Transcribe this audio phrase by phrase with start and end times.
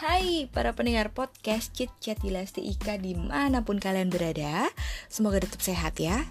[0.00, 4.72] Hai para pendengar podcast Cit Chat Dilasti Ika di mana pun kalian berada
[5.12, 6.24] Semoga tetap sehat ya.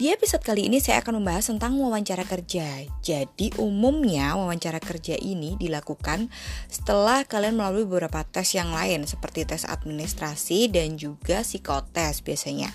[0.00, 2.88] Di episode kali ini saya akan membahas tentang wawancara kerja.
[3.04, 6.32] Jadi umumnya wawancara kerja ini dilakukan
[6.72, 12.72] setelah kalian melalui beberapa tes yang lain Seperti tes administrasi dan juga psikotes biasanya.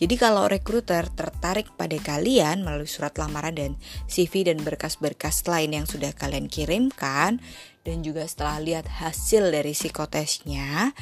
[0.00, 3.72] Jadi kalau rekruter tertarik pada kalian melalui surat lamaran dan
[4.08, 7.44] CV dan berkas-berkas lain yang sudah kalian kirimkan
[7.82, 10.92] dan juga setelah lihat hasil dari psikotesnya,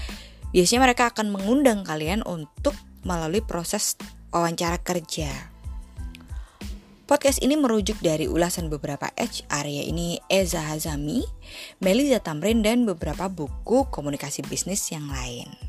[0.55, 3.99] biasanya mereka akan mengundang kalian untuk melalui proses
[4.31, 5.31] wawancara kerja.
[7.09, 11.25] Podcast ini merujuk dari ulasan beberapa HR ya ini Eza Hazami,
[11.81, 15.68] Meliza Tamrin dan beberapa buku komunikasi bisnis yang lain.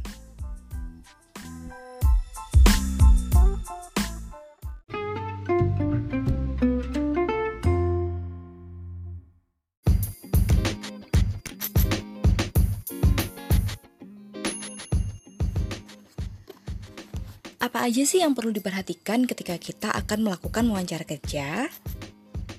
[17.59, 21.67] Apa aja sih yang perlu diperhatikan ketika kita akan melakukan wawancara kerja?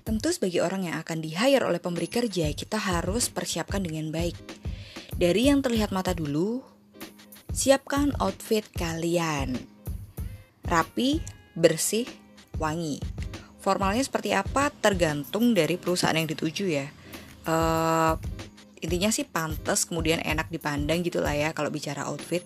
[0.05, 4.37] Tentu sebagai orang yang akan di-hire oleh pemberi kerja, kita harus persiapkan dengan baik.
[5.17, 6.61] Dari yang terlihat mata dulu,
[7.48, 9.57] siapkan outfit kalian.
[10.69, 11.25] Rapi,
[11.57, 12.05] bersih,
[12.61, 13.01] wangi.
[13.57, 16.92] Formalnya seperti apa tergantung dari perusahaan yang dituju ya.
[17.48, 18.20] Uh,
[18.81, 22.45] intinya sih pantas kemudian enak dipandang gitu lah ya kalau bicara outfit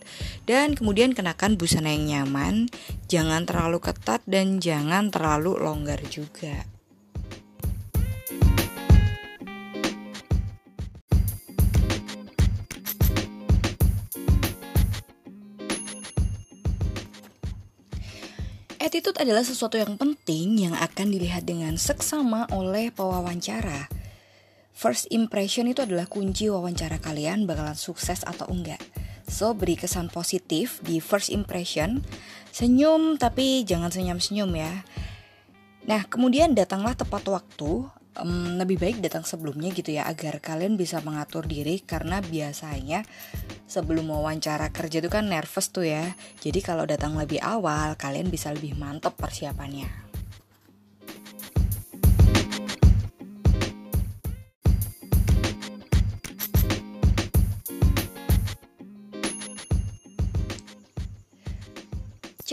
[0.50, 2.66] dan kemudian kenakan busana yang nyaman
[3.06, 6.66] jangan terlalu ketat dan jangan terlalu longgar juga
[18.84, 23.88] Attitude adalah sesuatu yang penting yang akan dilihat dengan seksama oleh pewawancara.
[24.84, 28.84] First impression itu adalah kunci wawancara kalian bakalan sukses atau enggak.
[29.24, 32.04] So, beri kesan positif di first impression.
[32.52, 34.84] Senyum tapi jangan senyum-senyum ya.
[35.88, 37.88] Nah, kemudian datanglah tepat waktu.
[38.20, 43.02] Um, lebih baik datang sebelumnya gitu ya agar kalian bisa mengatur diri karena biasanya
[43.66, 46.12] sebelum wawancara kerja itu kan nervous tuh ya.
[46.44, 50.13] Jadi kalau datang lebih awal kalian bisa lebih mantep persiapannya.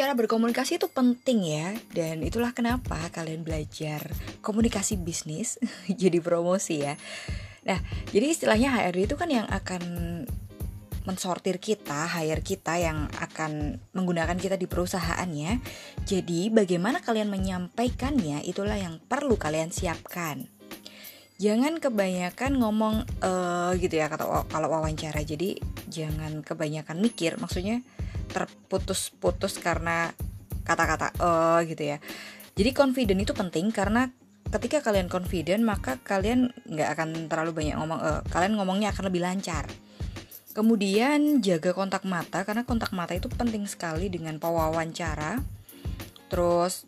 [0.01, 4.01] Cara berkomunikasi itu penting ya Dan itulah kenapa kalian belajar
[4.41, 5.61] komunikasi bisnis
[6.01, 6.97] Jadi promosi ya
[7.61, 7.77] Nah
[8.09, 9.85] jadi istilahnya HRD itu kan yang akan
[11.05, 15.57] mensortir kita, hire kita yang akan menggunakan kita di perusahaannya.
[16.05, 20.45] Jadi, bagaimana kalian menyampaikannya itulah yang perlu kalian siapkan.
[21.41, 22.95] Jangan kebanyakan ngomong
[23.25, 25.25] uh, gitu ya kata kalau wawancara.
[25.25, 25.57] Jadi,
[25.89, 27.41] jangan kebanyakan mikir.
[27.41, 27.81] Maksudnya,
[28.31, 30.15] terputus-putus karena
[30.63, 31.97] kata-kata oh gitu ya.
[32.55, 34.11] Jadi confident itu penting karena
[34.51, 39.23] ketika kalian confident maka kalian nggak akan terlalu banyak ngomong uh, kalian ngomongnya akan lebih
[39.23, 39.67] lancar.
[40.51, 45.39] Kemudian jaga kontak mata karena kontak mata itu penting sekali dengan pewawancara.
[46.27, 46.83] Terus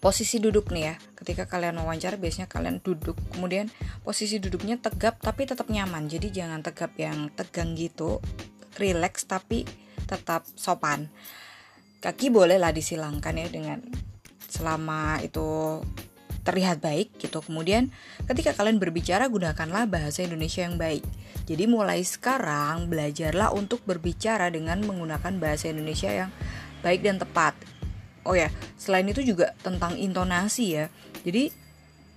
[0.00, 0.94] posisi duduk nih ya.
[1.12, 3.20] Ketika kalian wawancara biasanya kalian duduk.
[3.36, 3.68] Kemudian
[4.00, 6.08] posisi duduknya tegap tapi tetap nyaman.
[6.08, 8.24] Jadi jangan tegap yang tegang gitu.
[8.80, 9.68] Relax tapi
[10.10, 11.06] tetap sopan.
[12.02, 13.78] Kaki bolehlah disilangkan ya dengan
[14.50, 15.78] selama itu
[16.42, 17.38] terlihat baik gitu.
[17.44, 17.94] Kemudian
[18.26, 21.06] ketika kalian berbicara gunakanlah bahasa Indonesia yang baik.
[21.46, 26.30] Jadi mulai sekarang belajarlah untuk berbicara dengan menggunakan bahasa Indonesia yang
[26.82, 27.54] baik dan tepat.
[28.26, 28.50] Oh ya
[28.80, 30.86] selain itu juga tentang intonasi ya.
[31.22, 31.52] Jadi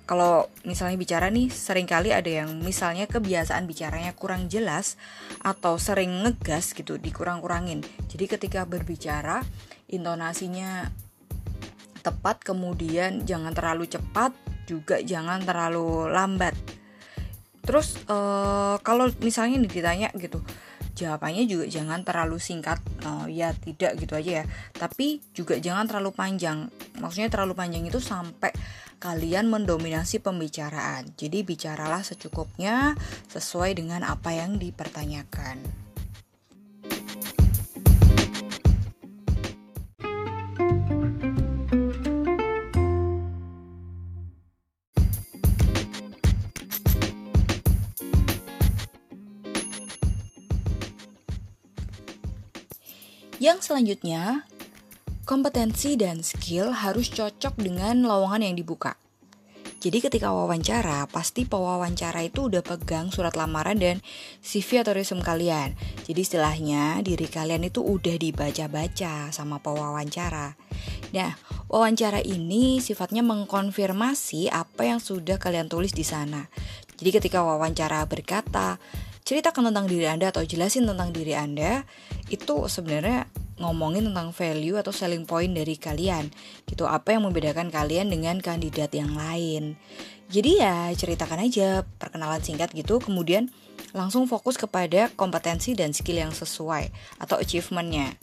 [0.04, 5.00] kalau misalnya bicara nih sering kali ada yang misalnya kebiasaan bicaranya kurang jelas
[5.40, 7.80] atau sering ngegas gitu dikurang-kurangin.
[8.12, 9.40] Jadi ketika berbicara
[9.88, 10.92] intonasinya
[12.04, 14.36] tepat kemudian jangan terlalu cepat
[14.68, 16.52] juga jangan terlalu lambat.
[17.64, 20.44] Terus uh, kalau misalnya ditanya gitu
[20.94, 24.46] jawabannya juga jangan terlalu singkat uh, ya tidak gitu aja ya
[24.78, 26.70] tapi juga jangan terlalu panjang
[27.02, 28.54] maksudnya terlalu panjang itu sampai
[29.04, 31.12] kalian mendominasi pembicaraan.
[31.20, 32.96] Jadi bicaralah secukupnya
[33.28, 35.83] sesuai dengan apa yang dipertanyakan.
[53.44, 54.48] Yang selanjutnya,
[55.28, 58.96] Kompetensi dan skill harus cocok dengan lowongan yang dibuka.
[59.84, 64.00] Jadi ketika wawancara, pasti pewawancara itu udah pegang surat lamaran dan
[64.40, 65.76] CV atau resume kalian.
[66.08, 70.56] Jadi istilahnya diri kalian itu udah dibaca-baca sama pewawancara.
[71.12, 71.36] Nah,
[71.68, 76.48] wawancara ini sifatnya mengkonfirmasi apa yang sudah kalian tulis di sana.
[76.96, 78.80] Jadi ketika wawancara berkata,
[79.24, 81.88] ceritakan tentang diri Anda atau jelasin tentang diri Anda,
[82.28, 83.28] itu sebenarnya
[83.58, 86.30] ngomongin tentang value atau selling point dari kalian.
[86.68, 89.80] Gitu apa yang membedakan kalian dengan kandidat yang lain.
[90.28, 93.54] Jadi ya ceritakan aja perkenalan singkat gitu kemudian
[93.94, 96.90] langsung fokus kepada kompetensi dan skill yang sesuai
[97.22, 98.18] atau achievementnya.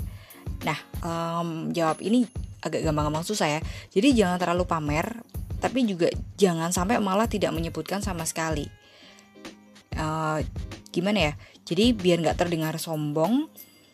[0.66, 2.26] Nah um, jawab ini
[2.60, 3.60] agak gampang-gampang susah ya.
[3.94, 5.22] Jadi jangan terlalu pamer
[5.60, 6.08] tapi juga
[6.40, 8.79] jangan sampai malah tidak menyebutkan sama sekali
[9.96, 10.38] uh,
[10.90, 11.32] gimana ya
[11.66, 13.46] jadi biar nggak terdengar sombong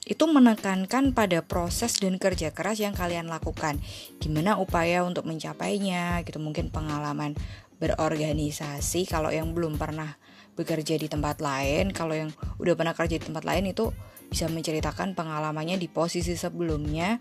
[0.06, 3.82] itu menekankan pada proses dan kerja keras yang kalian lakukan.
[4.22, 7.34] Gimana upaya untuk mencapainya, gitu mungkin pengalaman
[7.82, 10.14] berorganisasi kalau yang belum pernah
[10.54, 13.90] bekerja di tempat lain, kalau yang udah pernah kerja di tempat lain itu
[14.30, 17.18] bisa menceritakan pengalamannya di posisi sebelumnya,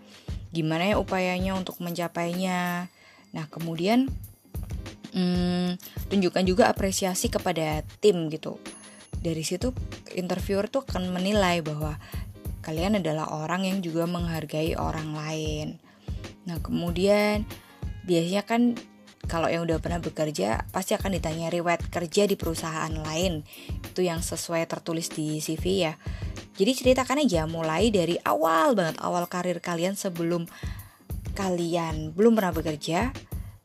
[0.54, 2.86] gimana ya upayanya untuk mencapainya.
[3.34, 4.08] Nah, kemudian
[5.16, 5.80] hmm,
[6.12, 8.60] tunjukkan juga apresiasi kepada tim gitu.
[9.16, 9.72] Dari situ
[10.12, 11.96] interviewer tuh akan menilai bahwa
[12.60, 15.68] kalian adalah orang yang juga menghargai orang lain.
[16.46, 17.48] Nah, kemudian
[18.06, 18.78] biasanya kan
[19.26, 23.42] kalau yang udah pernah bekerja pasti akan ditanya riwayat kerja di perusahaan lain.
[23.82, 25.98] Itu yang sesuai tertulis di CV ya.
[26.56, 30.46] Jadi ceritakan aja mulai dari awal banget awal karir kalian sebelum
[31.36, 33.12] kalian belum pernah bekerja,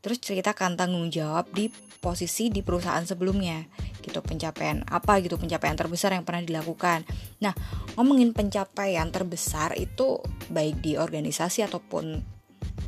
[0.01, 1.69] terus ceritakan tanggung jawab di
[2.01, 3.61] posisi di perusahaan sebelumnya
[4.01, 7.05] gitu pencapaian apa gitu pencapaian terbesar yang pernah dilakukan.
[7.45, 7.53] Nah
[7.95, 10.17] ngomongin pencapaian terbesar itu
[10.49, 12.17] baik di organisasi ataupun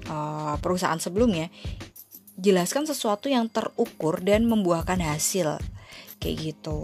[0.10, 1.54] uh, perusahaan sebelumnya
[2.33, 5.62] jelaskan sesuatu yang terukur dan membuahkan hasil
[6.18, 6.81] kayak gitu.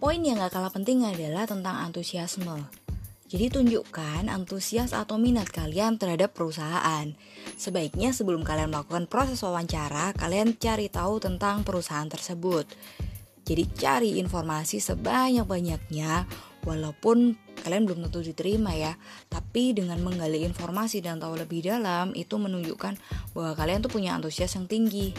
[0.00, 2.64] Poin yang gak kalah penting adalah tentang antusiasme.
[3.28, 7.04] Jadi tunjukkan antusias atau minat kalian terhadap perusahaan.
[7.60, 12.64] Sebaiknya sebelum kalian melakukan proses wawancara, kalian cari tahu tentang perusahaan tersebut.
[13.44, 16.24] Jadi cari informasi sebanyak-banyaknya
[16.64, 18.96] walaupun kalian belum tentu diterima ya.
[19.28, 22.96] Tapi dengan menggali informasi dan tahu lebih dalam itu menunjukkan
[23.36, 25.12] bahwa kalian tuh punya antusias yang tinggi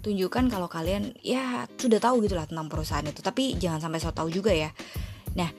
[0.00, 3.20] tunjukkan kalau kalian ya sudah tahu gitulah tentang perusahaan itu.
[3.20, 4.72] Tapi jangan sampai so tahu juga ya.
[5.36, 5.52] Nah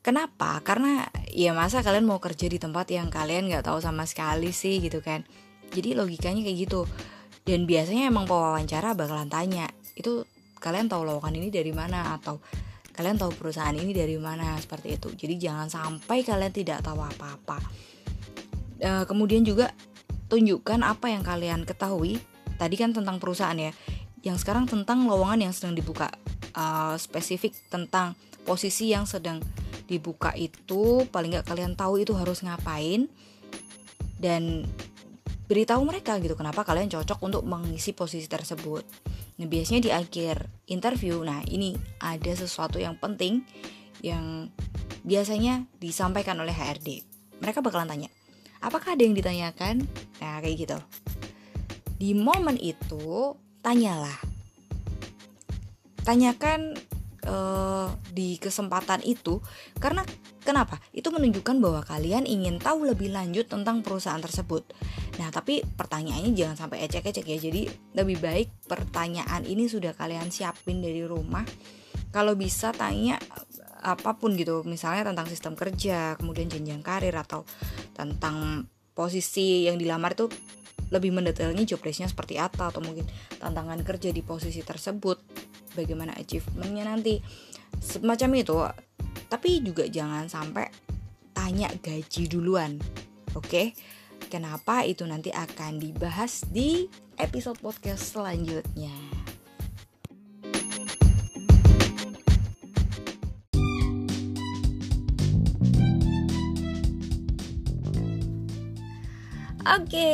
[0.00, 0.62] kenapa?
[0.62, 4.78] Karena ya masa kalian mau kerja di tempat yang kalian nggak tahu sama sekali sih
[4.78, 5.26] gitu kan.
[5.74, 6.86] Jadi logikanya kayak gitu.
[7.42, 9.66] Dan biasanya emang pewawancara bakalan tanya
[9.98, 10.22] itu
[10.62, 12.14] kalian tahu lowongan ini dari mana?
[12.14, 12.38] Atau
[12.94, 14.54] kalian tahu perusahaan ini dari mana?
[14.62, 15.08] Seperti itu.
[15.10, 17.58] Jadi jangan sampai kalian tidak tahu apa-apa.
[18.78, 19.74] E, kemudian juga
[20.30, 22.22] tunjukkan apa yang kalian ketahui
[22.62, 23.74] tadi kan tentang perusahaan ya
[24.22, 26.06] yang sekarang tentang lowongan yang sedang dibuka
[26.54, 28.14] uh, spesifik tentang
[28.46, 29.42] posisi yang sedang
[29.90, 33.10] dibuka itu paling nggak kalian tahu itu harus ngapain
[34.22, 34.62] dan
[35.50, 38.86] beritahu mereka gitu kenapa kalian cocok untuk mengisi posisi tersebut.
[39.42, 43.42] Nah biasanya di akhir interview, nah ini ada sesuatu yang penting
[44.06, 44.48] yang
[45.02, 47.02] biasanya disampaikan oleh HRD.
[47.42, 48.08] Mereka bakalan tanya,
[48.62, 49.82] apakah ada yang ditanyakan?
[50.22, 50.78] Nah kayak gitu
[52.02, 54.18] di momen itu tanyalah.
[56.02, 56.74] Tanyakan
[57.30, 59.38] uh, di kesempatan itu
[59.78, 60.02] karena
[60.42, 60.82] kenapa?
[60.90, 64.66] Itu menunjukkan bahwa kalian ingin tahu lebih lanjut tentang perusahaan tersebut.
[65.22, 67.38] Nah tapi pertanyaannya jangan sampai ecek-ecek ya.
[67.38, 71.46] Jadi lebih baik pertanyaan ini sudah kalian siapin dari rumah.
[72.10, 73.14] Kalau bisa tanya
[73.78, 74.66] apa pun gitu.
[74.66, 77.46] Misalnya tentang sistem kerja kemudian jenjang karir atau
[77.94, 80.26] tentang posisi yang dilamar itu
[80.92, 83.08] lebih mendetailnya job desknya seperti apa atau mungkin
[83.40, 85.18] tantangan kerja di posisi tersebut
[85.72, 87.18] bagaimana achievementnya nanti
[87.80, 88.56] semacam itu
[89.32, 90.68] tapi juga jangan sampai
[91.32, 92.76] tanya gaji duluan
[93.32, 93.66] oke okay?
[94.28, 99.21] kenapa itu nanti akan dibahas di episode podcast selanjutnya
[109.62, 110.10] Oke,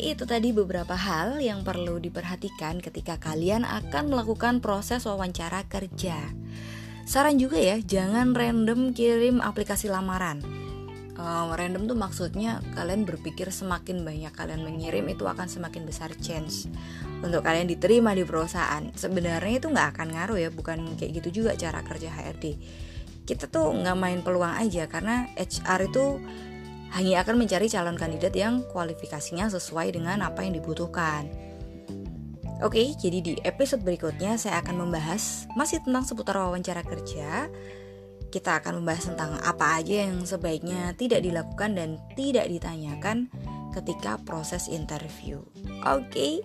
[0.00, 6.16] itu tadi beberapa hal yang perlu diperhatikan ketika kalian akan melakukan proses wawancara kerja.
[7.04, 10.40] Saran juga ya, jangan random kirim aplikasi lamaran.
[11.20, 16.70] um, random tuh maksudnya kalian berpikir semakin banyak kalian mengirim itu akan semakin besar chance
[17.20, 21.58] untuk kalian diterima di perusahaan sebenarnya itu nggak akan ngaruh ya bukan kayak gitu juga
[21.58, 22.44] cara kerja HRD
[23.26, 26.22] kita tuh nggak main peluang aja karena HR itu
[26.96, 31.28] hanya akan mencari calon kandidat yang kualifikasinya sesuai dengan apa yang dibutuhkan.
[32.58, 37.46] Oke, jadi di episode berikutnya saya akan membahas masih tentang seputar wawancara kerja.
[38.28, 43.30] Kita akan membahas tentang apa aja yang sebaiknya tidak dilakukan dan tidak ditanyakan
[43.78, 45.38] ketika proses interview.
[45.86, 46.42] Oke.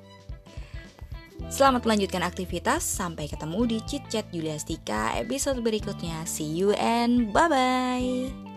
[1.50, 2.86] Selamat melanjutkan aktivitas.
[2.86, 6.24] Sampai ketemu di Chit Chat Juliastika episode berikutnya.
[6.30, 8.53] See you and bye bye.